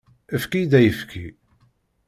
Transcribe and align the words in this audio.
Efk-iyi-d 0.35 0.73
ayefki. 0.79 1.25